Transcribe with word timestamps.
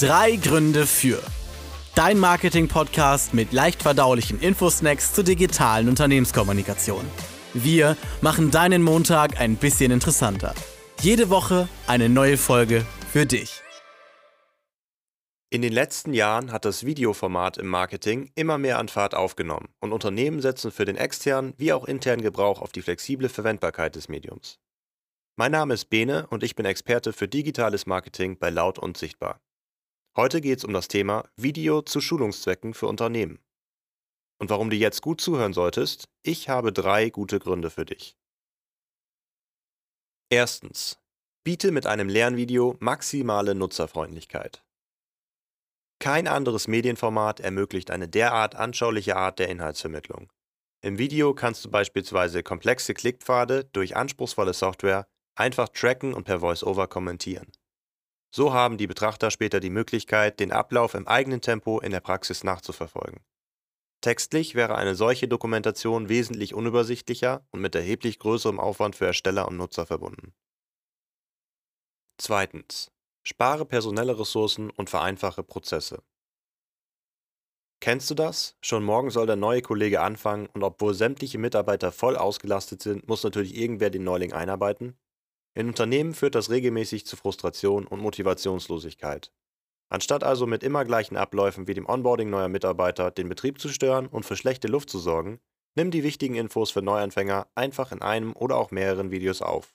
Drei 0.00 0.36
Gründe 0.36 0.86
für. 0.86 1.20
Dein 1.96 2.20
Marketing-Podcast 2.20 3.34
mit 3.34 3.52
leicht 3.52 3.82
verdaulichen 3.82 4.38
Infosnacks 4.38 5.12
zur 5.12 5.24
digitalen 5.24 5.88
Unternehmenskommunikation. 5.88 7.04
Wir 7.52 7.96
machen 8.20 8.52
deinen 8.52 8.84
Montag 8.84 9.40
ein 9.40 9.56
bisschen 9.56 9.90
interessanter. 9.90 10.54
Jede 11.00 11.30
Woche 11.30 11.68
eine 11.88 12.08
neue 12.08 12.36
Folge 12.36 12.86
für 13.12 13.26
dich. 13.26 13.60
In 15.50 15.62
den 15.62 15.72
letzten 15.72 16.14
Jahren 16.14 16.52
hat 16.52 16.64
das 16.64 16.86
Videoformat 16.86 17.58
im 17.58 17.66
Marketing 17.66 18.30
immer 18.36 18.56
mehr 18.56 18.78
an 18.78 18.86
Fahrt 18.86 19.16
aufgenommen 19.16 19.68
und 19.80 19.92
Unternehmen 19.92 20.40
setzen 20.40 20.70
für 20.70 20.84
den 20.84 20.96
externen 20.96 21.54
wie 21.56 21.72
auch 21.72 21.86
internen 21.86 22.22
Gebrauch 22.22 22.62
auf 22.62 22.70
die 22.70 22.82
flexible 22.82 23.28
Verwendbarkeit 23.28 23.96
des 23.96 24.08
Mediums. 24.08 24.60
Mein 25.34 25.50
Name 25.50 25.74
ist 25.74 25.86
Bene 25.86 26.28
und 26.30 26.44
ich 26.44 26.54
bin 26.54 26.66
Experte 26.66 27.12
für 27.12 27.26
digitales 27.26 27.86
Marketing 27.86 28.38
bei 28.38 28.50
Laut 28.50 28.78
und 28.78 28.96
Sichtbar. 28.96 29.40
Heute 30.18 30.40
geht 30.40 30.58
es 30.58 30.64
um 30.64 30.72
das 30.72 30.88
Thema 30.88 31.30
Video 31.36 31.80
zu 31.80 32.00
Schulungszwecken 32.00 32.74
für 32.74 32.88
Unternehmen. 32.88 33.38
Und 34.40 34.50
warum 34.50 34.68
du 34.68 34.74
jetzt 34.74 35.00
gut 35.00 35.20
zuhören 35.20 35.52
solltest, 35.52 36.08
ich 36.24 36.48
habe 36.48 36.72
drei 36.72 37.08
gute 37.08 37.38
Gründe 37.38 37.70
für 37.70 37.84
dich. 37.84 38.16
Erstens. 40.28 40.98
Biete 41.44 41.70
mit 41.70 41.86
einem 41.86 42.08
Lernvideo 42.08 42.76
maximale 42.80 43.54
Nutzerfreundlichkeit. 43.54 44.64
Kein 46.00 46.26
anderes 46.26 46.66
Medienformat 46.66 47.38
ermöglicht 47.38 47.92
eine 47.92 48.08
derart 48.08 48.56
anschauliche 48.56 49.14
Art 49.14 49.38
der 49.38 49.48
Inhaltsvermittlung. 49.50 50.32
Im 50.82 50.98
Video 50.98 51.32
kannst 51.32 51.64
du 51.64 51.70
beispielsweise 51.70 52.42
komplexe 52.42 52.92
Klickpfade 52.92 53.66
durch 53.66 53.94
anspruchsvolle 53.94 54.52
Software 54.52 55.06
einfach 55.36 55.68
tracken 55.68 56.12
und 56.12 56.24
per 56.24 56.42
VoiceOver 56.42 56.88
kommentieren. 56.88 57.52
So 58.30 58.52
haben 58.52 58.76
die 58.76 58.86
Betrachter 58.86 59.30
später 59.30 59.60
die 59.60 59.70
Möglichkeit, 59.70 60.38
den 60.38 60.52
Ablauf 60.52 60.94
im 60.94 61.08
eigenen 61.08 61.40
Tempo 61.40 61.80
in 61.80 61.92
der 61.92 62.00
Praxis 62.00 62.44
nachzuverfolgen. 62.44 63.20
Textlich 64.00 64.54
wäre 64.54 64.76
eine 64.76 64.94
solche 64.94 65.26
Dokumentation 65.26 66.08
wesentlich 66.08 66.54
unübersichtlicher 66.54 67.44
und 67.50 67.60
mit 67.60 67.74
erheblich 67.74 68.18
größerem 68.18 68.60
Aufwand 68.60 68.94
für 68.94 69.06
Ersteller 69.06 69.48
und 69.48 69.56
Nutzer 69.56 69.86
verbunden. 69.86 70.32
Zweitens. 72.18 72.92
Spare 73.24 73.66
personelle 73.66 74.18
Ressourcen 74.18 74.70
und 74.70 74.88
vereinfache 74.88 75.42
Prozesse. 75.42 76.02
Kennst 77.80 78.10
du 78.10 78.14
das? 78.14 78.56
Schon 78.60 78.82
morgen 78.82 79.10
soll 79.10 79.26
der 79.26 79.36
neue 79.36 79.62
Kollege 79.62 80.00
anfangen 80.00 80.46
und 80.46 80.62
obwohl 80.62 80.94
sämtliche 80.94 81.38
Mitarbeiter 81.38 81.92
voll 81.92 82.16
ausgelastet 82.16 82.82
sind, 82.82 83.06
muss 83.06 83.22
natürlich 83.22 83.56
irgendwer 83.56 83.90
den 83.90 84.04
Neuling 84.04 84.32
einarbeiten? 84.32 84.98
In 85.58 85.66
Unternehmen 85.66 86.14
führt 86.14 86.36
das 86.36 86.50
regelmäßig 86.50 87.04
zu 87.04 87.16
Frustration 87.16 87.84
und 87.84 88.00
Motivationslosigkeit. 88.00 89.32
Anstatt 89.88 90.22
also 90.22 90.46
mit 90.46 90.62
immer 90.62 90.84
gleichen 90.84 91.16
Abläufen 91.16 91.66
wie 91.66 91.74
dem 91.74 91.88
Onboarding 91.88 92.30
neuer 92.30 92.48
Mitarbeiter 92.48 93.10
den 93.10 93.28
Betrieb 93.28 93.60
zu 93.60 93.68
stören 93.68 94.06
und 94.06 94.24
für 94.24 94.36
schlechte 94.36 94.68
Luft 94.68 94.88
zu 94.88 95.00
sorgen, 95.00 95.40
nimm 95.74 95.90
die 95.90 96.04
wichtigen 96.04 96.36
Infos 96.36 96.70
für 96.70 96.80
Neuanfänger 96.80 97.48
einfach 97.56 97.90
in 97.90 98.02
einem 98.02 98.36
oder 98.36 98.56
auch 98.56 98.70
mehreren 98.70 99.10
Videos 99.10 99.42
auf. 99.42 99.74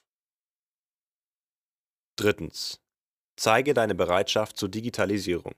Drittens. 2.16 2.80
Zeige 3.36 3.74
deine 3.74 3.94
Bereitschaft 3.94 4.56
zur 4.56 4.70
Digitalisierung. 4.70 5.52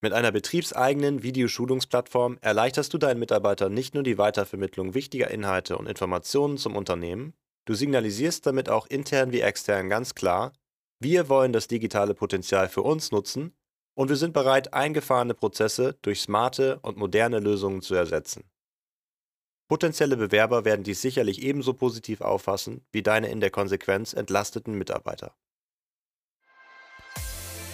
Mit 0.00 0.14
einer 0.14 0.32
betriebseigenen 0.32 1.22
Videoschulungsplattform 1.22 2.38
erleichterst 2.40 2.94
du 2.94 2.96
deinen 2.96 3.20
Mitarbeitern 3.20 3.74
nicht 3.74 3.92
nur 3.92 4.02
die 4.02 4.16
Weitervermittlung 4.16 4.94
wichtiger 4.94 5.30
Inhalte 5.30 5.76
und 5.76 5.86
Informationen 5.86 6.56
zum 6.56 6.74
Unternehmen, 6.74 7.34
du 7.66 7.74
signalisierst 7.74 8.46
damit 8.46 8.70
auch 8.70 8.86
intern 8.86 9.32
wie 9.32 9.40
extern 9.40 9.90
ganz 9.90 10.14
klar, 10.14 10.52
wir 10.98 11.28
wollen 11.28 11.52
das 11.52 11.68
digitale 11.68 12.14
Potenzial 12.14 12.70
für 12.70 12.82
uns 12.82 13.12
nutzen 13.12 13.54
und 13.94 14.08
wir 14.08 14.16
sind 14.16 14.32
bereit, 14.32 14.72
eingefahrene 14.72 15.34
Prozesse 15.34 15.98
durch 16.00 16.22
smarte 16.22 16.78
und 16.80 16.96
moderne 16.96 17.38
Lösungen 17.38 17.82
zu 17.82 17.94
ersetzen. 17.94 18.44
Potenzielle 19.68 20.16
Bewerber 20.16 20.64
werden 20.64 20.84
dies 20.84 21.02
sicherlich 21.02 21.42
ebenso 21.42 21.74
positiv 21.74 22.20
auffassen 22.20 22.86
wie 22.92 23.02
deine 23.02 23.28
in 23.28 23.40
der 23.40 23.50
Konsequenz 23.50 24.12
entlasteten 24.12 24.78
Mitarbeiter. 24.78 25.36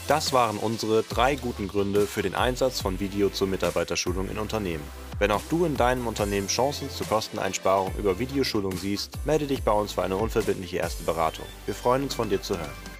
Das 0.08 0.32
waren 0.32 0.58
unsere 0.58 1.04
drei 1.04 1.36
guten 1.36 1.68
Gründe 1.68 2.06
für 2.06 2.22
den 2.22 2.34
Einsatz 2.34 2.80
von 2.80 2.98
Video 2.98 3.30
zur 3.30 3.46
Mitarbeiterschulung 3.46 4.28
in 4.28 4.38
Unternehmen. 4.38 4.82
Wenn 5.20 5.30
auch 5.30 5.42
du 5.48 5.64
in 5.64 5.76
deinem 5.76 6.08
Unternehmen 6.08 6.48
Chancen 6.48 6.90
zur 6.90 7.06
Kosteneinsparung 7.06 7.94
über 7.96 8.18
Videoschulung 8.18 8.76
siehst, 8.76 9.24
melde 9.24 9.46
dich 9.46 9.62
bei 9.62 9.72
uns 9.72 9.92
für 9.92 10.02
eine 10.02 10.16
unverbindliche 10.16 10.78
erste 10.78 11.04
Beratung. 11.04 11.46
Wir 11.66 11.74
freuen 11.74 12.02
uns 12.02 12.14
von 12.14 12.28
dir 12.28 12.42
zu 12.42 12.58
hören. 12.58 12.91